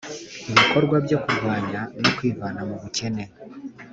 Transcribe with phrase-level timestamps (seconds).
[0.55, 3.23] bikorwa byo kurwanya no kwivana mu bukene